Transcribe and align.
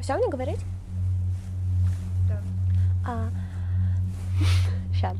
Все 0.00 0.16
мне 0.16 0.28
говорить? 0.28 0.60
Да. 2.28 2.40
А... 3.06 3.28
Сейчас. 4.92 5.16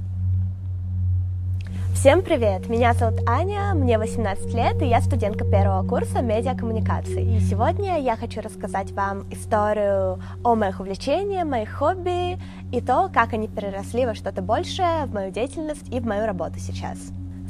Всем 1.95 2.23
привет! 2.23 2.71
Меня 2.71 2.95
зовут 2.95 3.21
Аня, 3.29 3.75
мне 3.75 3.99
18 3.99 4.55
лет, 4.55 4.81
и 4.81 4.87
я 4.87 5.03
студентка 5.03 5.45
первого 5.45 5.87
курса 5.87 6.23
медиакоммуникации. 6.23 7.37
И 7.37 7.41
сегодня 7.41 8.01
я 8.01 8.17
хочу 8.17 8.41
рассказать 8.41 8.93
вам 8.93 9.31
историю 9.31 10.19
о 10.43 10.55
моих 10.55 10.81
увлечениях, 10.81 11.47
моих 11.47 11.71
хобби 11.71 12.39
и 12.73 12.81
то, 12.81 13.11
как 13.13 13.35
они 13.35 13.49
переросли 13.49 14.07
во 14.07 14.15
что-то 14.15 14.41
большее, 14.41 15.05
в 15.05 15.13
мою 15.13 15.31
деятельность 15.31 15.87
и 15.93 16.01
в 16.01 16.07
мою 16.07 16.25
работу 16.25 16.59
сейчас. 16.59 16.99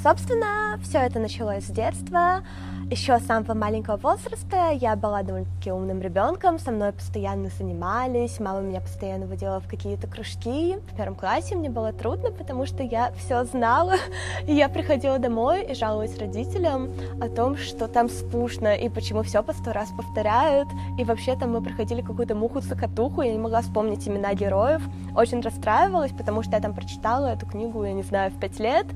Собственно, 0.02 0.78
все 0.82 1.00
это 1.00 1.18
началось 1.18 1.64
с 1.64 1.70
детства. 1.70 2.42
Еще 2.90 3.16
с 3.18 3.26
самого 3.26 3.54
маленького 3.54 3.98
возраста 3.98 4.70
я 4.72 4.96
была 4.96 5.22
довольно-таки 5.22 5.70
умным 5.70 6.00
ребенком, 6.00 6.58
со 6.58 6.72
мной 6.72 6.92
постоянно 6.92 7.48
занимались, 7.50 8.40
мама 8.40 8.62
меня 8.62 8.80
постоянно 8.80 9.26
водила 9.26 9.60
в 9.60 9.68
какие-то 9.68 10.08
кружки. 10.08 10.76
В 10.90 10.96
первом 10.96 11.14
классе 11.14 11.54
мне 11.54 11.70
было 11.70 11.92
трудно, 11.92 12.32
потому 12.32 12.66
что 12.66 12.82
я 12.82 13.12
все 13.12 13.44
знала, 13.44 13.94
и 14.46 14.54
я 14.54 14.68
приходила 14.68 15.20
домой 15.20 15.66
и 15.66 15.74
жаловалась 15.74 16.18
родителям 16.18 16.90
о 17.20 17.28
том, 17.28 17.56
что 17.58 17.86
там 17.86 18.08
скучно, 18.08 18.74
и 18.74 18.88
почему 18.88 19.22
все 19.22 19.42
по 19.42 19.52
сто 19.52 19.72
раз 19.72 19.90
повторяют, 19.96 20.68
и 20.98 21.04
вообще 21.04 21.36
там 21.36 21.52
мы 21.52 21.62
проходили 21.62 22.00
какую-то 22.00 22.34
муху-цокотуху, 22.34 23.22
я 23.22 23.32
не 23.32 23.38
могла 23.38 23.60
вспомнить 23.60 24.08
имена 24.08 24.34
героев, 24.34 24.82
очень 25.14 25.42
расстраивалась, 25.42 26.10
потому 26.10 26.42
что 26.42 26.56
я 26.56 26.60
там 26.60 26.74
прочитала 26.74 27.26
эту 27.26 27.46
книгу, 27.46 27.84
я 27.84 27.92
не 27.92 28.02
знаю, 28.02 28.32
в 28.32 28.40
пять 28.40 28.58
лет. 28.58 28.86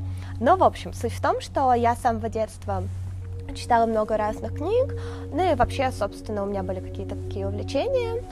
Но, 0.41 0.57
в 0.57 0.65
общем, 0.65 0.93
суть 0.95 1.13
в 1.13 1.21
том, 1.21 1.41
что 1.41 1.75
я 1.75 1.95
с 1.95 2.01
самого 2.01 2.29
детства 2.29 2.83
читала 3.55 3.87
много 3.87 4.17
разных 4.17 4.55
книг, 4.55 4.95
ну 5.33 5.53
и 5.53 5.55
вообще, 5.55 5.91
собственно, 5.93 6.43
у 6.43 6.47
меня 6.47 6.63
были 6.63 6.81
какие-то 6.81 7.17
такие 7.17 7.47
увлечения. 7.47 8.23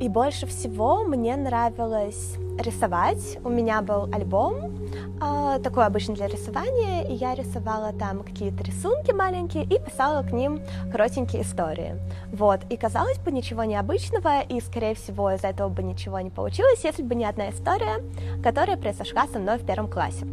И 0.00 0.08
больше 0.08 0.46
всего 0.46 1.04
мне 1.04 1.36
нравилось 1.36 2.36
рисовать. 2.58 3.38
У 3.44 3.48
меня 3.48 3.82
был 3.82 4.12
альбом, 4.12 4.88
э, 5.20 5.60
такой 5.62 5.86
обычный 5.86 6.16
для 6.16 6.26
рисования, 6.26 7.04
и 7.04 7.14
я 7.14 7.36
рисовала 7.36 7.92
там 7.92 8.24
какие-то 8.24 8.64
рисунки 8.64 9.12
маленькие 9.12 9.62
и 9.62 9.78
писала 9.78 10.22
к 10.22 10.32
ним 10.32 10.60
коротенькие 10.90 11.42
истории. 11.42 12.00
Вот, 12.32 12.60
и 12.68 12.76
казалось 12.76 13.18
бы, 13.18 13.30
ничего 13.30 13.62
необычного, 13.62 14.40
и, 14.40 14.60
скорее 14.60 14.96
всего, 14.96 15.30
из 15.30 15.44
этого 15.44 15.68
бы 15.68 15.84
ничего 15.84 16.18
не 16.18 16.30
получилось, 16.30 16.82
если 16.82 17.02
бы 17.02 17.14
не 17.14 17.24
одна 17.24 17.50
история, 17.50 18.02
которая 18.42 18.76
произошла 18.76 19.28
со 19.28 19.38
мной 19.38 19.58
в 19.58 19.64
первом 19.64 19.88
классе. 19.88 20.26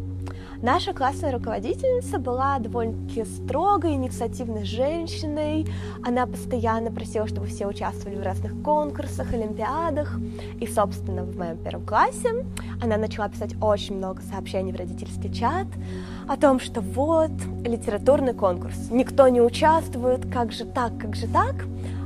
Наша 0.62 0.92
классная 0.92 1.32
руководительница 1.32 2.18
была 2.18 2.58
довольно-таки 2.58 3.24
строгой, 3.24 3.94
инициативной 3.94 4.64
женщиной. 4.64 5.66
Она 6.06 6.26
постоянно 6.26 6.90
просила, 6.90 7.26
чтобы 7.26 7.46
все 7.46 7.66
участвовали 7.66 8.16
в 8.16 8.22
разных 8.22 8.62
конкурсах, 8.62 9.32
олимпиадах. 9.32 10.18
И, 10.60 10.66
собственно, 10.66 11.24
в 11.24 11.34
моем 11.34 11.56
первом 11.56 11.86
классе 11.86 12.44
она 12.82 12.98
начала 12.98 13.30
писать 13.30 13.54
очень 13.62 13.96
много 13.96 14.20
сообщений 14.20 14.72
в 14.72 14.76
родительский 14.76 15.32
чат 15.32 15.66
о 16.28 16.36
том, 16.36 16.60
что 16.60 16.82
вот, 16.82 17.30
литературный 17.64 18.34
конкурс, 18.34 18.90
никто 18.90 19.28
не 19.28 19.40
участвует, 19.40 20.30
как 20.30 20.52
же 20.52 20.66
так, 20.66 20.98
как 20.98 21.16
же 21.16 21.26
так. 21.26 21.54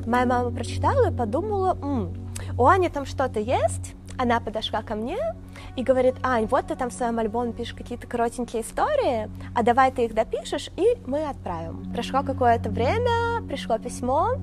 Моя 0.06 0.27
мама 0.27 0.52
прочитала 0.52 1.10
и 1.10 1.12
подумала, 1.16 1.77
М, 1.82 2.14
у 2.56 2.66
Ани 2.66 2.88
там 2.88 3.05
что-то 3.05 3.41
есть, 3.41 3.97
она 4.16 4.38
подошла 4.38 4.82
ко 4.82 4.94
мне 4.94 5.19
и 5.77 5.83
говорит, 5.83 6.14
Ань, 6.22 6.47
вот 6.47 6.67
ты 6.69 6.77
там 6.77 6.91
в 6.91 6.92
своем 6.92 7.19
альбоме 7.19 7.53
пишешь 7.53 7.75
какие-то 7.75 8.06
коротенькие 8.06 8.62
истории, 8.62 9.30
а 9.55 9.62
давай 9.62 9.91
ты 9.91 10.05
их 10.05 10.14
допишешь, 10.14 10.70
и 10.77 10.97
мы 11.06 11.25
отправим. 11.25 11.92
Прошло 11.92 12.22
какое-то 12.22 12.70
время, 12.70 13.42
пришло 13.47 13.78
письмо, 13.78 14.34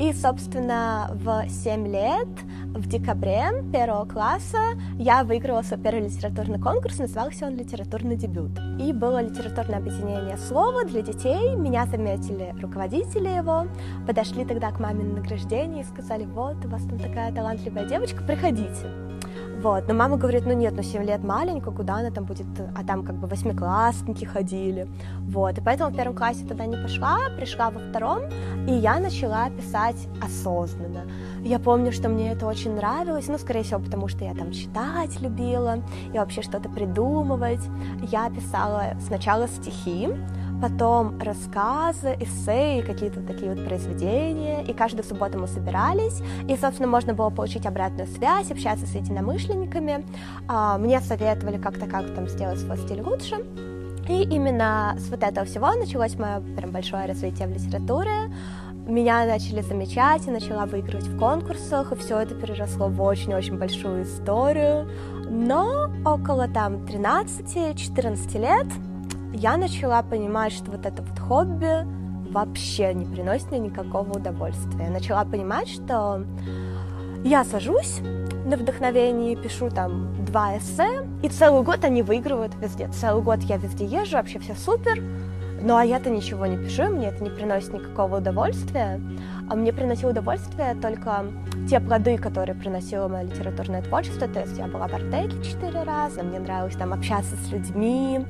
и, 0.00 0.12
собственно, 0.12 1.10
в 1.12 1.48
7 1.48 1.86
лет, 1.86 2.28
в 2.74 2.88
декабре 2.88 3.64
первого 3.72 4.04
класса, 4.04 4.58
я 4.96 5.24
выиграла 5.24 5.62
свой 5.62 5.80
первый 5.80 6.04
литературный 6.04 6.58
конкурс, 6.58 6.98
назывался 6.98 7.46
он 7.46 7.56
«Литературный 7.56 8.16
дебют». 8.16 8.52
И 8.78 8.92
было 8.92 9.22
литературное 9.22 9.78
объединение 9.78 10.36
«Слово» 10.36 10.84
для 10.84 11.02
детей, 11.02 11.54
меня 11.54 11.86
заметили 11.86 12.54
руководители 12.60 13.28
его, 13.28 13.66
подошли 14.06 14.44
тогда 14.44 14.70
к 14.70 14.80
маме 14.80 15.04
на 15.04 15.14
награждение 15.16 15.82
и 15.82 15.86
сказали, 15.86 16.24
вот, 16.24 16.64
у 16.64 16.68
вас 16.68 16.82
там 16.82 16.98
такая 16.98 17.32
талантливая 17.32 17.84
девочка, 17.84 18.22
приходите. 18.22 18.86
Вот, 19.62 19.88
но 19.88 19.92
мама 19.92 20.16
говорит, 20.16 20.46
ну 20.46 20.54
нет, 20.54 20.72
ну 20.74 20.82
7 20.82 21.02
лет 21.04 21.22
маленькая, 21.22 21.70
куда 21.70 21.96
она 21.96 22.10
там 22.10 22.24
будет, 22.24 22.46
а 22.74 22.82
там 22.82 23.04
как 23.04 23.16
бы 23.16 23.26
восьмиклассники 23.26 24.24
ходили, 24.24 24.88
вот, 25.28 25.58
и 25.58 25.60
поэтому 25.60 25.90
в 25.90 25.96
первом 25.96 26.14
классе 26.16 26.46
туда 26.46 26.64
не 26.64 26.76
пошла, 26.76 27.18
пришла 27.36 27.68
во 27.70 27.78
втором, 27.78 28.22
и 28.66 28.72
я 28.72 28.98
начала 28.98 29.50
писать 29.50 30.08
осознанно. 30.22 31.02
Я 31.42 31.58
помню, 31.58 31.92
что 31.92 32.08
мне 32.08 32.32
это 32.32 32.46
очень 32.46 32.74
нравилось, 32.74 33.28
ну, 33.28 33.36
скорее 33.36 33.62
всего, 33.62 33.80
потому 33.80 34.08
что 34.08 34.24
я 34.24 34.34
там 34.34 34.50
читать 34.50 35.20
любила 35.20 35.76
и 36.14 36.16
вообще 36.16 36.40
что-то 36.40 36.70
придумывать. 36.70 37.60
Я 38.10 38.30
писала 38.30 38.94
сначала 39.06 39.46
стихи, 39.46 40.08
потом 40.60 41.18
рассказы, 41.20 42.16
эссе, 42.20 42.82
какие-то 42.82 43.20
такие 43.20 43.54
вот 43.54 43.64
произведения, 43.64 44.62
и 44.62 44.72
каждую 44.72 45.04
субботу 45.04 45.38
мы 45.38 45.46
собирались, 45.46 46.20
и, 46.48 46.56
собственно, 46.56 46.88
можно 46.88 47.14
было 47.14 47.30
получить 47.30 47.66
обратную 47.66 48.08
связь, 48.08 48.50
общаться 48.50 48.86
с 48.86 48.94
единомышленниками, 48.94 50.04
а, 50.48 50.78
мне 50.78 51.00
советовали 51.00 51.58
как-то 51.58 51.86
как 51.86 52.14
там 52.14 52.28
сделать 52.28 52.58
свой 52.58 52.76
стиль 52.78 53.00
лучше, 53.00 53.36
и 54.08 54.22
именно 54.22 54.96
с 54.98 55.08
вот 55.10 55.22
этого 55.22 55.46
всего 55.46 55.72
началось 55.72 56.18
мое 56.18 56.40
прям 56.56 56.70
большое 56.70 57.06
развитие 57.06 57.48
в 57.48 57.52
литературе, 57.52 58.30
меня 58.86 59.24
начали 59.24 59.60
замечать, 59.60 60.26
я 60.26 60.32
начала 60.32 60.66
выигрывать 60.66 61.06
в 61.06 61.18
конкурсах, 61.18 61.92
и 61.92 61.96
все 61.96 62.18
это 62.18 62.34
переросло 62.34 62.88
в 62.88 63.00
очень-очень 63.00 63.56
большую 63.56 64.02
историю. 64.02 64.88
Но 65.30 65.88
около 66.04 66.48
там 66.48 66.84
13-14 66.86 68.38
лет 68.38 68.66
я 69.40 69.56
начала 69.56 70.02
понимать, 70.02 70.52
что 70.52 70.70
вот 70.70 70.84
это 70.84 71.02
вот 71.02 71.18
хобби 71.18 71.86
вообще 72.30 72.92
не 72.92 73.06
приносит 73.06 73.50
мне 73.50 73.60
никакого 73.60 74.18
удовольствия. 74.18 74.84
Я 74.84 74.90
начала 74.90 75.24
понимать, 75.24 75.68
что 75.68 76.24
я 77.24 77.44
сажусь 77.44 78.00
на 78.44 78.58
вдохновении, 78.58 79.34
пишу 79.36 79.70
там 79.70 80.14
два 80.26 80.58
эссе, 80.58 81.06
и 81.22 81.28
целый 81.30 81.62
год 81.62 81.84
они 81.84 82.02
выигрывают 82.02 82.54
везде. 82.56 82.88
Целый 82.88 83.22
год 83.22 83.40
я 83.40 83.56
везде 83.56 83.86
езжу, 83.86 84.16
вообще 84.16 84.38
все 84.40 84.54
супер. 84.54 85.02
Ну 85.62 85.76
а 85.76 85.84
я-то 85.84 86.08
ничего 86.08 86.46
не 86.46 86.56
пишу, 86.56 86.84
мне 86.84 87.08
это 87.08 87.22
не 87.22 87.30
приносит 87.30 87.72
никакого 87.74 88.16
удовольствия. 88.16 89.00
А 89.48 89.56
мне 89.56 89.72
приносило 89.72 90.10
удовольствие 90.10 90.76
только 90.80 91.26
те 91.68 91.80
плоды, 91.80 92.16
которые 92.16 92.54
приносило 92.54 93.08
мое 93.08 93.24
литературное 93.24 93.82
творчество. 93.82 94.28
То 94.28 94.40
есть 94.40 94.56
я 94.56 94.66
была 94.66 94.86
в 94.86 94.94
Артеке 94.94 95.42
четыре 95.42 95.82
раза, 95.82 96.22
мне 96.22 96.38
нравилось 96.38 96.76
там 96.76 96.92
общаться 96.92 97.34
с 97.36 97.50
людьми, 97.50 98.24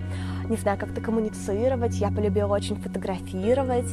не 0.48 0.56
знаю, 0.56 0.78
как-то 0.78 1.00
коммуницировать. 1.00 1.94
Я 1.96 2.10
полюбила 2.10 2.54
очень 2.54 2.76
фотографировать. 2.76 3.86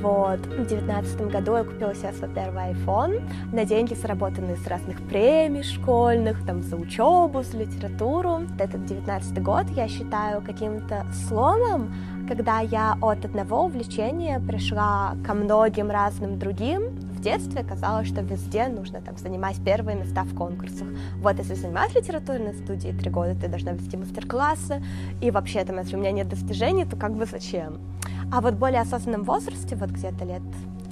Вот. 0.00 0.38
В 0.46 0.66
девятнадцатом 0.66 1.28
году 1.28 1.56
я 1.56 1.64
купила 1.64 1.94
себе 1.94 2.12
свой 2.12 2.30
первый 2.30 2.72
iPhone 2.72 3.28
на 3.52 3.64
деньги, 3.64 3.94
сработанные 3.94 4.56
с 4.56 4.66
разных 4.66 5.02
премий 5.08 5.64
школьных, 5.64 6.46
там, 6.46 6.62
за 6.62 6.76
учебу, 6.76 7.42
за 7.42 7.58
литературу. 7.58 8.42
Этот 8.58 8.84
девятнадцатый 8.86 9.42
год 9.42 9.68
я 9.70 9.88
считаю 9.88 10.40
каким-то 10.40 11.04
сломом, 11.28 11.92
когда 12.30 12.60
я 12.60 12.96
от 13.02 13.24
одного 13.24 13.64
увлечения 13.64 14.38
пришла 14.38 15.16
ко 15.26 15.34
многим 15.34 15.90
разным 15.90 16.38
другим, 16.38 16.90
в 17.10 17.20
детстве 17.20 17.64
казалось, 17.64 18.06
что 18.06 18.20
везде 18.20 18.68
нужно 18.68 19.00
там 19.00 19.16
занимать 19.18 19.56
первые 19.64 19.96
места 19.96 20.22
в 20.22 20.32
конкурсах. 20.36 20.86
Вот 21.16 21.36
если 21.38 21.54
занимаюсь 21.54 21.92
литературной 21.92 22.54
студией 22.54 22.96
три 22.96 23.10
года, 23.10 23.34
ты 23.34 23.48
должна 23.48 23.72
вести 23.72 23.96
мастер-классы, 23.96 24.80
и 25.20 25.32
вообще 25.32 25.64
там, 25.64 25.78
если 25.78 25.96
у 25.96 25.98
меня 25.98 26.12
нет 26.12 26.28
достижений, 26.28 26.84
то 26.84 26.96
как 26.96 27.16
бы 27.16 27.26
зачем? 27.26 27.80
А 28.30 28.40
вот 28.40 28.54
в 28.54 28.58
более 28.58 28.82
осознанном 28.82 29.24
возрасте, 29.24 29.74
вот 29.74 29.90
где-то 29.90 30.24
лет 30.24 30.42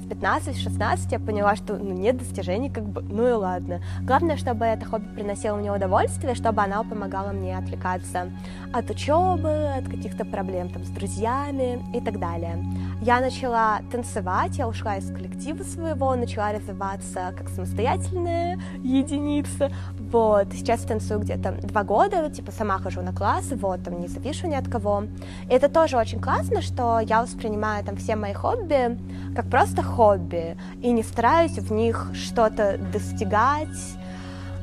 15-16 0.08 1.08
я 1.10 1.18
поняла, 1.18 1.56
что 1.56 1.76
ну, 1.76 1.92
нет 1.92 2.16
достижений, 2.16 2.70
как 2.70 2.84
бы, 2.84 3.02
ну 3.02 3.28
и 3.28 3.32
ладно. 3.32 3.80
Главное, 4.02 4.36
чтобы 4.36 4.64
это 4.64 4.84
хобби 4.84 5.06
приносило 5.14 5.56
мне 5.56 5.72
удовольствие, 5.72 6.34
чтобы 6.34 6.62
она 6.62 6.82
помогала 6.82 7.32
мне 7.32 7.56
отвлекаться 7.56 8.30
от 8.72 8.90
учебы, 8.90 9.72
от 9.76 9.84
каких-то 9.88 10.24
проблем 10.24 10.70
там 10.70 10.84
с 10.84 10.88
друзьями 10.88 11.82
и 11.94 12.00
так 12.00 12.18
далее. 12.18 12.64
Я 13.00 13.20
начала 13.20 13.80
танцевать, 13.90 14.58
я 14.58 14.68
ушла 14.68 14.96
из 14.96 15.08
коллектива 15.10 15.62
своего, 15.62 16.14
начала 16.14 16.52
развиваться 16.52 17.34
как 17.36 17.48
самостоятельная 17.48 18.58
единица. 18.82 19.70
Вот, 19.98 20.52
сейчас 20.52 20.80
танцую 20.82 21.20
где-то 21.20 21.52
два 21.62 21.84
года, 21.84 22.30
типа 22.30 22.50
сама 22.52 22.78
хожу 22.78 23.02
на 23.02 23.12
классы, 23.12 23.56
вот, 23.56 23.82
там 23.82 24.00
не 24.00 24.08
завишу 24.08 24.48
ни 24.48 24.54
от 24.54 24.68
кого. 24.68 25.04
И 25.48 25.52
это 25.52 25.68
тоже 25.68 25.96
очень 25.96 26.20
классно, 26.20 26.62
что 26.62 27.00
я 27.00 27.22
воспринимаю 27.22 27.84
там 27.84 27.96
все 27.96 28.16
мои 28.16 28.32
хобби 28.32 28.98
как 29.34 29.48
просто 29.50 29.82
хобби, 29.82 29.97
и 30.82 30.92
не 30.92 31.02
стараюсь 31.02 31.58
в 31.58 31.72
них 31.72 32.10
что-то 32.14 32.78
достигать, 32.92 33.68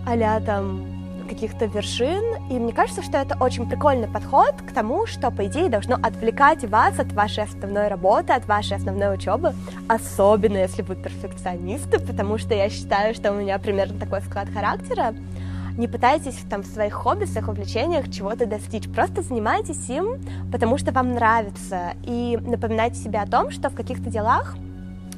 а 0.05 0.39
там 0.39 0.85
каких-то 1.27 1.65
вершин, 1.65 2.23
и 2.49 2.59
мне 2.59 2.71
кажется, 2.71 3.01
что 3.01 3.17
это 3.17 3.35
очень 3.39 3.67
прикольный 3.67 4.07
подход 4.07 4.53
к 4.61 4.71
тому, 4.71 5.07
что, 5.07 5.31
по 5.31 5.45
идее, 5.47 5.69
должно 5.69 5.95
отвлекать 5.95 6.63
вас 6.63 6.99
от 6.99 7.11
вашей 7.13 7.43
основной 7.43 7.87
работы, 7.87 8.33
от 8.33 8.47
вашей 8.47 8.77
основной 8.77 9.15
учебы, 9.15 9.53
особенно 9.87 10.57
если 10.57 10.83
вы 10.83 10.95
перфекционисты, 10.95 11.99
потому 11.99 12.37
что 12.37 12.53
я 12.53 12.69
считаю, 12.69 13.15
что 13.15 13.31
у 13.31 13.35
меня 13.35 13.57
примерно 13.59 13.99
такой 13.99 14.21
склад 14.21 14.47
характера, 14.49 15.15
не 15.77 15.87
пытайтесь 15.87 16.37
там 16.49 16.61
в 16.61 16.67
своих 16.67 16.93
хобби, 16.93 17.25
в 17.25 17.29
своих 17.29 17.49
увлечениях 17.49 18.09
чего-то 18.09 18.45
достичь. 18.45 18.89
Просто 18.89 19.21
занимайтесь 19.21 19.89
им, 19.89 20.21
потому 20.51 20.77
что 20.77 20.93
вам 20.93 21.11
нравится. 21.11 21.95
И 22.03 22.39
напоминайте 22.41 22.95
себе 22.95 23.19
о 23.19 23.27
том, 23.27 23.51
что 23.51 23.69
в 23.69 23.75
каких-то 23.75 24.09
делах 24.09 24.55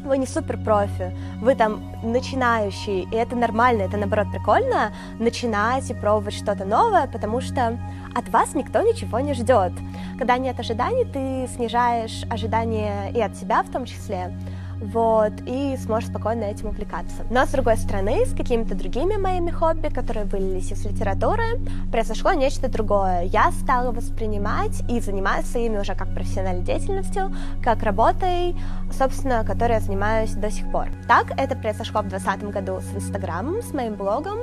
вы 0.03 0.17
не 0.17 0.25
супер 0.25 0.57
профи, 0.57 1.15
вы 1.41 1.55
там 1.55 1.81
начинающий, 2.03 3.07
и 3.11 3.15
это 3.15 3.35
нормально, 3.35 3.83
это 3.83 3.97
наоборот 3.97 4.27
прикольно, 4.31 4.94
начинать 5.19 5.89
и 5.89 5.94
пробовать 5.94 6.35
что-то 6.35 6.65
новое, 6.65 7.07
потому 7.07 7.41
что 7.41 7.77
от 8.15 8.29
вас 8.29 8.55
никто 8.55 8.81
ничего 8.81 9.19
не 9.19 9.33
ждет. 9.33 9.73
Когда 10.17 10.38
нет 10.38 10.59
ожиданий, 10.59 11.05
ты 11.05 11.47
снижаешь 11.53 12.23
ожидания 12.29 13.11
и 13.13 13.21
от 13.21 13.35
себя 13.35 13.63
в 13.63 13.69
том 13.69 13.85
числе, 13.85 14.33
вот, 14.81 15.33
и 15.45 15.77
сможешь 15.77 16.09
спокойно 16.09 16.44
этим 16.44 16.68
увлекаться. 16.68 17.25
Но, 17.29 17.45
с 17.45 17.50
другой 17.50 17.77
стороны, 17.77 18.25
с 18.25 18.35
какими-то 18.35 18.75
другими 18.75 19.18
моими 19.18 19.51
хобби, 19.51 19.88
которые 19.88 20.25
вылились 20.25 20.71
из 20.71 20.85
литературы, 20.85 21.59
произошло 21.91 22.33
нечто 22.33 22.69
другое. 22.69 23.24
Я 23.24 23.51
стала 23.51 23.91
воспринимать 23.91 24.83
и 24.89 25.00
заниматься 25.00 25.59
ими 25.59 25.77
уже 25.77 25.95
как 25.95 26.13
профессиональной 26.13 26.63
деятельностью, 26.63 27.33
как 27.63 27.83
работой, 27.83 28.56
собственно, 28.91 29.44
которой 29.44 29.74
я 29.74 29.79
занимаюсь 29.79 30.31
до 30.31 30.51
сих 30.51 30.71
пор. 30.71 30.88
Так 31.07 31.31
это 31.38 31.56
произошло 31.56 32.01
в 32.01 32.09
2020 32.09 32.50
году 32.51 32.80
с 32.81 32.95
Инстаграмом, 32.95 33.62
с 33.62 33.73
моим 33.73 33.95
блогом, 33.95 34.39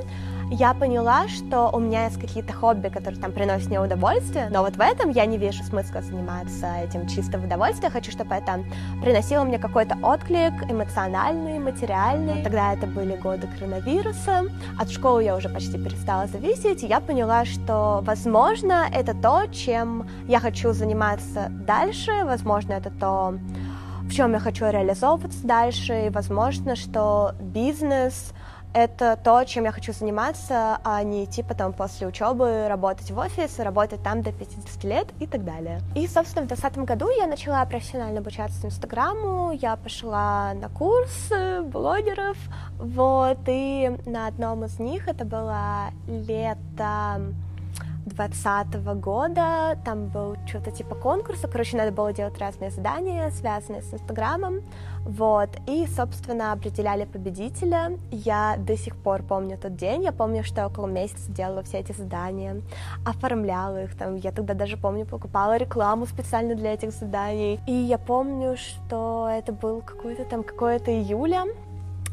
я 0.50 0.74
поняла, 0.74 1.28
что 1.28 1.70
у 1.72 1.80
меня 1.80 2.04
есть 2.04 2.20
какие-то 2.20 2.52
хобби, 2.52 2.88
которые 2.88 3.20
там 3.20 3.32
приносят 3.32 3.68
мне 3.68 3.80
удовольствие, 3.80 4.48
но 4.50 4.62
вот 4.62 4.76
в 4.76 4.80
этом 4.80 5.10
я 5.10 5.26
не 5.26 5.38
вижу 5.38 5.62
смысла 5.64 6.02
заниматься 6.02 6.66
этим 6.82 7.06
чисто 7.08 7.38
в 7.38 7.44
удовольствие. 7.44 7.90
Хочу, 7.90 8.10
чтобы 8.10 8.34
это 8.34 8.64
приносило 9.02 9.44
мне 9.44 9.58
какой-то 9.58 9.96
отклик 10.02 10.52
эмоциональный, 10.70 11.58
материальный. 11.58 12.42
Тогда 12.42 12.74
это 12.74 12.86
были 12.86 13.16
годы 13.16 13.46
коронавируса. 13.58 14.44
От 14.78 14.90
школы 14.90 15.24
я 15.24 15.36
уже 15.36 15.48
почти 15.48 15.78
перестала 15.78 16.26
зависеть, 16.26 16.82
и 16.82 16.86
я 16.86 17.00
поняла, 17.00 17.44
что, 17.44 18.00
возможно, 18.04 18.86
это 18.92 19.14
то, 19.14 19.46
чем 19.46 20.08
я 20.28 20.40
хочу 20.40 20.72
заниматься 20.72 21.48
дальше, 21.50 22.12
возможно, 22.24 22.74
это 22.74 22.90
то, 22.90 23.38
в 24.02 24.12
чем 24.12 24.32
я 24.32 24.38
хочу 24.38 24.66
реализовываться 24.66 25.46
дальше, 25.46 26.06
и 26.06 26.10
возможно, 26.10 26.76
что 26.76 27.32
бизнес— 27.40 28.32
это 28.74 29.16
то, 29.22 29.44
чем 29.44 29.64
я 29.64 29.72
хочу 29.72 29.92
заниматься, 29.92 30.78
а 30.82 31.02
не 31.04 31.24
идти 31.24 31.42
потом 31.42 31.72
после 31.72 32.08
учебы 32.08 32.66
работать 32.68 33.10
в 33.10 33.18
офис, 33.18 33.58
работать 33.60 34.02
там 34.02 34.22
до 34.22 34.32
50 34.32 34.84
лет 34.84 35.06
и 35.20 35.26
так 35.26 35.44
далее. 35.44 35.80
И, 35.94 36.06
собственно, 36.08 36.44
в 36.44 36.48
2020 36.48 36.78
году 36.78 37.08
я 37.16 37.26
начала 37.26 37.64
профессионально 37.64 38.18
обучаться 38.18 38.66
Инстаграму, 38.66 39.52
я 39.52 39.76
пошла 39.76 40.52
на 40.54 40.68
курсы 40.68 41.62
блогеров, 41.62 42.36
вот, 42.78 43.38
и 43.46 43.96
на 44.06 44.26
одном 44.26 44.64
из 44.64 44.78
них, 44.80 45.06
это 45.06 45.24
было 45.24 45.90
лето 46.08 47.32
2020 48.06 49.00
года, 49.00 49.78
там 49.84 50.08
был 50.08 50.33
что-то 50.54 50.70
типа 50.70 50.94
конкурса, 50.94 51.48
короче, 51.48 51.76
надо 51.76 51.90
было 51.90 52.12
делать 52.12 52.38
разные 52.38 52.70
задания, 52.70 53.28
связанные 53.30 53.82
с 53.82 53.92
Инстаграмом, 53.92 54.60
вот, 55.04 55.48
и, 55.66 55.84
собственно, 55.88 56.52
определяли 56.52 57.06
победителя. 57.06 57.98
Я 58.12 58.54
до 58.56 58.76
сих 58.76 58.94
пор 58.94 59.22
помню 59.22 59.58
тот 59.58 59.74
день, 59.74 60.04
я 60.04 60.12
помню, 60.12 60.44
что 60.44 60.66
около 60.66 60.86
месяца 60.86 61.32
делала 61.32 61.64
все 61.64 61.78
эти 61.78 61.90
задания, 61.90 62.62
оформляла 63.04 63.82
их, 63.82 63.96
там, 63.96 64.14
я 64.14 64.30
тогда 64.30 64.54
даже 64.54 64.76
помню, 64.76 65.06
покупала 65.06 65.56
рекламу 65.56 66.06
специально 66.06 66.54
для 66.54 66.74
этих 66.74 66.92
заданий, 66.92 67.58
и 67.66 67.72
я 67.72 67.98
помню, 67.98 68.56
что 68.56 69.28
это 69.28 69.52
был 69.52 69.80
какой-то 69.80 70.24
там, 70.24 70.44
какое-то 70.44 70.92
июля, 70.92 71.46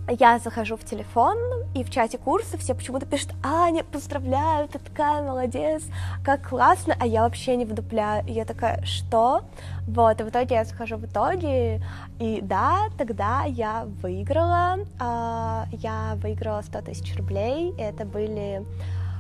я 0.07 0.39
захожу 0.39 0.75
в 0.75 0.83
телефон, 0.83 1.37
и 1.73 1.83
в 1.83 1.89
чате 1.89 2.17
курса 2.17 2.57
все 2.57 2.73
почему-то 2.73 3.05
пишут, 3.05 3.31
Аня, 3.43 3.83
поздравляю, 3.83 4.67
ты 4.67 4.79
такая 4.79 5.21
молодец, 5.23 5.83
как 6.23 6.49
классно, 6.49 6.95
а 6.99 7.05
я 7.05 7.23
вообще 7.23 7.55
не 7.55 7.65
вдупляю. 7.65 8.25
И 8.27 8.33
я 8.33 8.45
такая, 8.45 8.83
что? 8.83 9.43
Вот, 9.87 10.19
и 10.19 10.23
в 10.23 10.29
итоге 10.29 10.55
я 10.55 10.65
захожу 10.65 10.97
в 10.97 11.05
итоге, 11.05 11.81
и 12.19 12.39
да, 12.41 12.89
тогда 12.97 13.43
я 13.45 13.85
выиграла, 14.01 14.79
э, 14.99 15.63
я 15.71 16.13
выиграла 16.15 16.61
100 16.61 16.81
тысяч 16.81 17.15
рублей, 17.15 17.73
и 17.77 17.81
это 17.81 18.05
были 18.05 18.65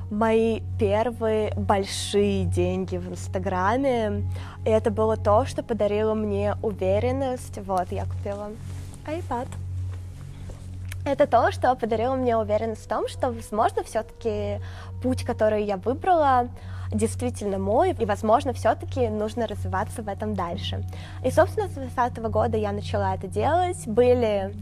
мои 0.09 0.59
первые 0.77 1.53
большие 1.55 2.43
деньги 2.43 2.97
в 2.97 3.09
Инстаграме. 3.09 4.23
И 4.65 4.69
это 4.69 4.91
было 4.91 5.15
то, 5.15 5.45
что 5.45 5.63
подарило 5.63 6.13
мне 6.13 6.57
уверенность. 6.61 7.57
Вот, 7.65 7.91
я 7.91 8.05
купила 8.05 8.51
iPad 9.07 9.47
это 11.05 11.27
то, 11.27 11.51
что 11.51 11.75
подарило 11.75 12.15
мне 12.15 12.37
уверенность 12.37 12.85
в 12.85 12.87
том, 12.87 13.07
что, 13.07 13.31
возможно, 13.31 13.83
все-таки 13.83 14.61
путь, 15.01 15.23
который 15.23 15.63
я 15.63 15.77
выбрала, 15.77 16.49
действительно 16.91 17.57
мой, 17.57 17.91
и, 17.91 18.05
возможно, 18.05 18.53
все-таки 18.53 19.07
нужно 19.07 19.47
развиваться 19.47 20.01
в 20.01 20.07
этом 20.07 20.33
дальше. 20.33 20.83
И, 21.23 21.31
собственно, 21.31 21.67
с 21.67 21.71
2020 21.71 22.17
года 22.29 22.57
я 22.57 22.71
начала 22.71 23.15
это 23.15 23.27
делать. 23.27 23.87
Были 23.87 24.53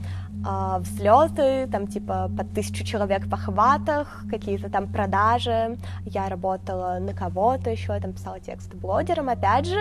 э, 0.47 0.79
взлеты, 0.79 1.67
там, 1.71 1.87
типа, 1.87 2.29
по 2.37 2.43
тысячу 2.43 2.85
человек 2.85 3.25
в 3.25 3.33
охватах, 3.33 4.23
какие-то 4.29 4.69
там 4.69 4.87
продажи. 4.87 5.77
Я 6.05 6.29
работала 6.29 6.99
на 6.99 7.13
кого-то 7.13 7.69
еще, 7.69 7.99
там 7.99 8.13
писала 8.13 8.39
тексты 8.39 8.77
блогерам. 8.77 9.29
Опять 9.29 9.65
же, 9.65 9.79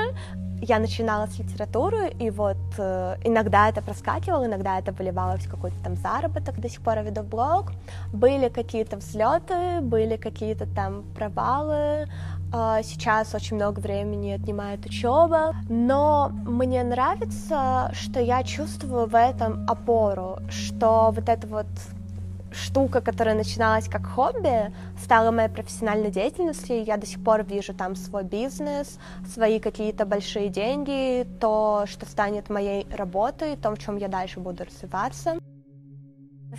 я 0.61 0.79
начинала 0.79 1.27
с 1.27 1.39
литературы, 1.39 2.11
и 2.19 2.31
вот 2.31 2.57
э, 2.79 3.17
иногда 3.25 3.69
это 3.69 3.83
проскакивало, 3.83 4.47
иногда 4.47 4.79
это 4.79 4.93
выливалось 4.93 5.47
в 5.47 5.51
какой-то 5.51 5.77
там 5.83 5.97
заработок, 5.97 6.61
до 6.61 6.69
сих 6.69 6.81
пор 6.81 6.97
я 6.97 7.03
веду 7.03 7.23
блог. 7.23 7.73
Были 8.13 8.49
какие-то 8.49 8.97
взлеты, 8.97 9.81
были 9.81 10.17
какие-то 10.17 10.67
там 10.67 11.05
провалы, 11.15 12.09
э, 12.53 12.81
сейчас 12.83 13.35
очень 13.35 13.57
много 13.57 13.81
времени 13.81 14.33
отнимает 14.33 14.85
учеба, 14.87 15.55
но 15.69 16.31
мне 16.47 16.83
нравится, 16.83 17.91
что 17.93 18.21
я 18.21 18.43
чувствую 18.43 19.07
в 19.07 19.15
этом 19.15 19.65
опору, 19.69 20.39
что 20.51 21.13
вот 21.15 21.29
это 21.29 21.47
вот 21.47 21.67
штука, 22.53 23.01
которая 23.01 23.35
начиналась 23.35 23.89
как 23.89 24.07
хобби, 24.07 24.73
стала 25.03 25.31
моей 25.31 25.49
профессиональной 25.49 26.11
деятельностью. 26.11 26.83
Я 26.85 26.97
до 26.97 27.07
сих 27.07 27.23
пор 27.23 27.45
вижу 27.45 27.75
там 27.75 27.97
свой 27.97 28.25
бизнес, 28.25 28.99
свои 29.33 29.61
какие-то 29.61 30.07
большие 30.07 30.49
деньги, 30.49 31.27
то, 31.41 31.85
что 31.87 32.07
станет 32.07 32.51
моей 32.51 32.87
работой, 32.91 33.57
то, 33.57 33.71
в 33.71 33.79
чем 33.79 33.97
я 33.97 34.09
дальше 34.09 34.41
буду 34.41 34.65
развиваться. 34.65 35.39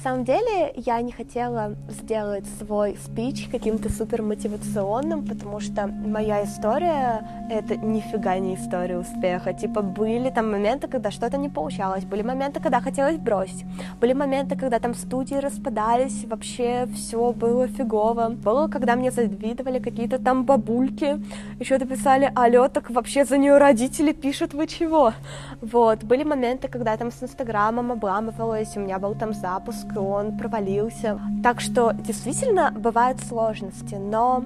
Самом 0.01 0.24
деле 0.24 0.72
я 0.78 1.01
не 1.01 1.12
хотела 1.12 1.75
сделать 1.90 2.46
свой 2.57 2.97
спич 3.04 3.50
каким-то 3.52 3.92
супер 3.92 4.21
мотивационным, 4.21 5.26
потому 5.26 5.59
что 5.59 5.88
моя 5.88 6.45
история— 6.45 7.28
это 7.50 7.76
нифига 7.76 8.38
не 8.40 8.56
история 8.56 8.97
успеха. 8.97 9.54
Типа 9.54 9.81
были 9.81 10.30
там 10.30 10.52
моменты, 10.52 10.88
когда 10.88 11.12
что-то 11.12 11.35
не 11.35 11.50
получалось, 11.50 12.06
были 12.06 12.21
моменты, 12.21 12.62
когда 12.62 12.80
хотелось 12.80 13.18
бросить, 13.18 13.66
были 14.00 14.14
моменты, 14.14 14.56
когда 14.56 14.80
там 14.80 14.94
студии 14.94 15.35
распадались, 15.35 16.24
вообще 16.24 16.88
все 16.95 17.33
было 17.33 17.68
фигово. 17.68 18.30
Было, 18.30 18.69
когда 18.69 18.95
мне 18.95 19.12
завидовали 19.12 19.80
какие-то 19.80 20.18
там 20.18 20.45
бабульки, 20.45 21.21
еще 21.59 21.78
дописали, 21.78 22.31
алло, 22.35 22.69
так 22.69 22.90
вообще 22.90 23.26
за 23.26 23.38
нее 23.38 23.57
родители 23.57 24.14
пишут, 24.14 24.54
вы 24.54 24.68
чего? 24.68 25.12
Вот, 25.59 26.06
были 26.06 26.24
моменты, 26.24 26.69
когда 26.69 26.95
там 26.95 27.12
с 27.12 27.21
Инстаграмом 27.21 27.92
обламывалось, 27.92 28.78
у 28.78 28.80
меня 28.80 28.97
был 28.97 29.14
там 29.14 29.33
запуск, 29.33 29.89
запуск, 29.90 29.98
он 29.98 30.38
провалился. 30.38 31.19
Так 31.44 31.62
что 31.62 31.92
действительно 31.94 32.72
бывают 32.72 33.19
сложности, 33.22 33.96
но 33.96 34.46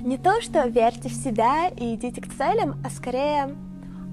не 0.00 0.18
то, 0.18 0.40
что 0.40 0.66
верьте 0.68 1.08
в 1.08 1.12
себя 1.12 1.68
и 1.68 1.94
идите 1.94 2.20
к 2.20 2.32
целям, 2.32 2.76
а 2.84 2.90
скорее 2.90 3.54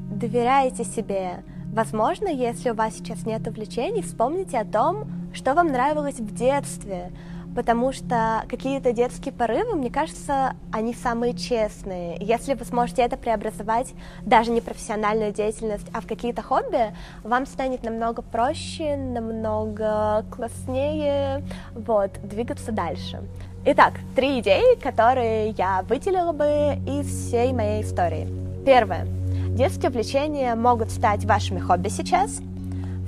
доверяйте 0.10 0.84
себе. 0.84 1.44
Возможно, 1.74 2.28
если 2.28 2.70
у 2.70 2.76
вас 2.76 2.96
сейчас 2.96 3.26
нет 3.26 3.48
увлечений, 3.48 4.04
вспомните 4.04 4.60
о 4.60 4.66
том, 4.66 5.06
что 5.34 5.56
вам 5.56 5.68
нравилось 5.68 6.20
в 6.20 6.36
детстве, 6.36 7.12
потому 7.56 7.92
что 7.92 8.44
какие-то 8.50 8.92
детские 8.94 9.34
порывы, 9.34 9.76
мне 9.76 9.90
кажется, 9.90 10.56
они 10.72 10.94
самые 10.94 11.34
честные. 11.34 12.18
Если 12.20 12.54
вы 12.54 12.66
сможете 12.66 13.04
это 13.04 13.18
преобразовать 13.18 13.94
даже 14.26 14.52
не 14.52 14.62
профессиональную 14.62 15.32
деятельность, 15.32 15.88
а 15.94 16.02
в 16.02 16.08
какие-то 16.08 16.42
хобби, 16.42 16.94
вам 17.24 17.46
станет 17.46 17.84
намного 17.84 18.22
проще, 18.22 18.96
намного 18.96 20.26
класснее 20.32 21.44
вот, 21.74 22.12
двигаться 22.24 22.72
дальше. 22.72 23.22
Итак, 23.66 23.94
три 24.16 24.40
идеи, 24.40 24.76
которые 24.82 25.52
я 25.52 25.84
выделила 25.88 26.34
бы 26.34 26.78
из 26.86 27.08
всей 27.08 27.54
моей 27.54 27.84
истории. 27.84 28.28
Первое. 28.66 29.06
Детские 29.50 29.90
увлечения 29.90 30.56
могут 30.56 30.92
стать 30.92 31.26
вашими 31.26 31.60
хобби 31.60 31.88
сейчас. 31.88 32.40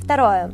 Второе 0.01 0.53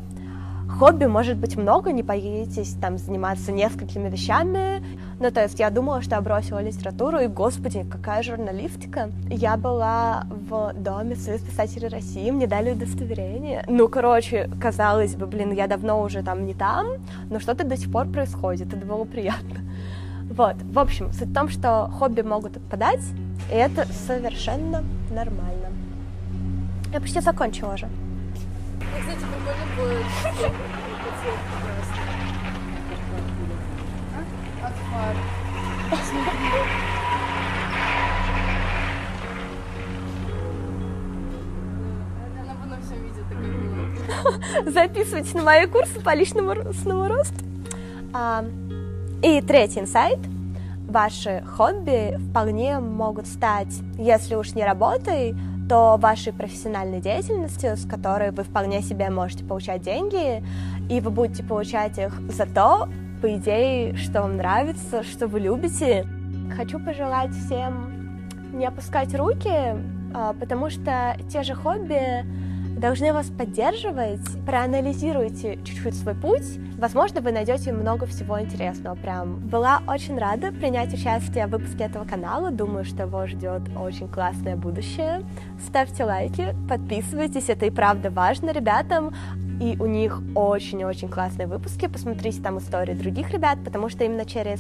хобби 0.80 1.06
может 1.06 1.38
быть 1.38 1.58
много, 1.58 1.92
не 1.92 2.04
боитесь 2.04 2.76
там 2.82 2.98
заниматься 2.98 3.52
несколькими 3.52 4.10
вещами. 4.10 4.84
Ну, 5.20 5.30
то 5.32 5.44
есть 5.44 5.60
я 5.60 5.70
думала, 5.70 6.02
что 6.02 6.16
я 6.16 6.22
бросила 6.22 6.62
литературу, 6.62 7.20
и, 7.20 7.28
господи, 7.28 7.86
какая 7.90 8.24
журналистика. 8.24 9.12
Я 9.30 9.58
была 9.58 10.26
в 10.30 10.74
Доме 10.74 11.16
Союз 11.16 11.42
писателей 11.42 11.88
России, 11.88 12.32
мне 12.32 12.48
дали 12.48 12.72
удостоверение. 12.72 13.64
Ну, 13.68 13.88
короче, 13.88 14.50
казалось 14.60 15.16
бы, 15.16 15.28
блин, 15.28 15.52
я 15.52 15.68
давно 15.68 16.02
уже 16.02 16.24
там 16.24 16.46
не 16.46 16.54
там, 16.54 16.88
но 17.30 17.40
что-то 17.40 17.64
до 17.64 17.78
сих 17.78 17.92
пор 17.92 18.08
происходит, 18.08 18.74
это 18.74 18.86
было 18.86 19.04
приятно. 19.06 19.60
Вот, 20.30 20.56
в 20.64 20.80
общем, 20.80 21.12
суть 21.12 21.28
в 21.28 21.34
том, 21.34 21.50
что 21.50 21.92
хобби 22.00 22.22
могут 22.22 22.58
отпадать, 22.58 23.04
и 23.52 23.56
это 23.56 23.86
совершенно 24.08 24.84
нормально. 25.10 25.68
Я 26.94 27.00
почти 27.00 27.20
закончила 27.22 27.74
уже. 27.74 27.88
Записывайтесь 44.66 45.34
на 45.34 45.44
мои 45.44 45.66
курсы 45.66 46.00
по 46.00 46.14
личному 46.14 46.54
росту. 47.08 47.36
А, 48.14 48.46
и 49.22 49.42
третий 49.42 49.80
инсайт. 49.80 50.20
Ваши 50.88 51.44
хобби 51.56 52.18
вполне 52.30 52.80
могут 52.80 53.28
стать, 53.28 53.74
если 53.98 54.36
уж 54.36 54.56
не 54.56 54.66
работой, 54.66 55.36
то 55.72 55.96
вашей 55.96 56.34
профессиональной 56.34 57.00
деятельностью, 57.00 57.78
с 57.78 57.86
которой 57.86 58.32
вы 58.32 58.44
вполне 58.44 58.82
себе 58.82 59.10
можете 59.10 59.46
получать 59.46 59.82
деньги, 59.82 60.44
и 60.90 61.00
вы 61.00 61.12
будете 61.12 61.44
получать 61.44 61.98
их 61.98 62.20
за 62.30 62.46
то, 62.46 62.90
по 63.22 63.34
идее, 63.38 63.96
что 63.96 64.22
вам 64.22 64.36
нравится, 64.36 65.02
что 65.02 65.28
вы 65.28 65.40
любите. 65.40 66.06
Хочу 66.58 66.78
пожелать 66.78 67.32
всем 67.32 68.28
не 68.52 68.66
опускать 68.66 69.16
руки, 69.16 69.78
а, 70.14 70.34
потому 70.34 70.70
что 70.70 71.16
те 71.32 71.42
же 71.42 71.56
хобби 71.56 72.26
должны 72.82 73.14
вас 73.14 73.28
поддерживать. 73.28 74.28
Проанализируйте 74.46 75.58
чуть-чуть 75.64 75.96
свой 75.96 76.16
путь. 76.16 76.58
Возможно, 76.80 77.22
вы 77.22 77.32
найдете 77.32 77.72
много 77.72 78.08
всего 78.08 78.42
интересного. 78.42 78.96
Прям 78.96 79.36
была 79.36 79.84
очень 79.88 80.18
рада 80.18 80.52
принять 80.52 80.92
участие 80.92 81.46
в 81.46 81.52
выпуске 81.52 81.84
этого 81.84 82.06
канала. 82.06 82.50
Думаю, 82.50 82.84
что 82.84 83.04
его 83.04 83.28
ждет 83.28 83.62
очень 83.78 84.08
классное 84.08 84.56
будущее. 84.56 85.22
Ставьте 85.64 86.06
лайки, 86.06 86.56
подписывайтесь. 86.68 87.50
Это 87.50 87.68
и 87.68 87.70
правда 87.70 88.10
важно 88.10 88.50
ребятам. 88.50 89.14
И 89.62 89.78
у 89.80 89.86
них 89.86 90.20
очень-очень 90.34 91.08
классные 91.08 91.46
выпуски. 91.48 91.86
Посмотрите 91.86 92.42
там 92.42 92.58
истории 92.58 92.96
других 92.96 93.30
ребят, 93.30 93.60
потому 93.64 93.90
что 93.90 94.04
именно 94.04 94.26
через 94.26 94.60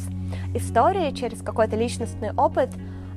истории, 0.53 1.09
через 1.09 1.41
какой-то 1.41 1.75
личностный 1.75 2.31
опыт 2.33 2.69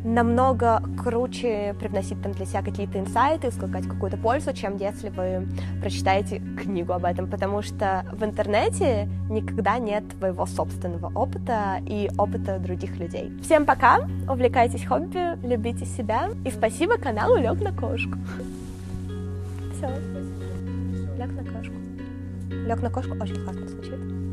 намного 0.04 0.82
круче 1.02 1.75
привносить 1.80 2.23
там 2.23 2.32
для 2.32 2.44
себя 2.44 2.62
какие-то 2.62 3.00
инсайты, 3.00 3.49
искать 3.49 3.88
какую-то 3.88 4.16
пользу, 4.18 4.52
чем 4.52 4.76
если 4.76 5.08
вы 5.08 5.49
прочитаете 5.80 6.40
книгу 6.62 6.92
об 6.92 7.04
этом, 7.04 7.26
потому 7.26 7.62
что 7.62 8.04
в 8.12 8.23
интернете 8.23 9.08
никогда 9.30 9.78
нет 9.78 10.04
твоего 10.18 10.46
собственного 10.46 11.11
опыта 11.14 11.80
и 11.87 12.11
опыта 12.18 12.58
других 12.58 12.96
людей. 12.99 13.32
Всем 13.42 13.64
пока, 13.64 14.06
увлекайтесь 14.28 14.84
хобби, 14.84 15.38
любите 15.44 15.87
себя, 15.87 16.28
и 16.44 16.50
спасибо 16.50 16.99
каналу 16.99 17.37
Лег 17.37 17.61
на 17.61 17.73
кошку. 17.73 18.18
Все. 19.73 19.88
Лег 21.18 21.32
на 21.32 21.44
кошку. 21.44 21.75
Лег 22.50 22.82
на 22.82 22.90
кошку 22.90 23.16
очень 23.20 23.42
классно 23.42 23.68
звучит. 23.68 24.24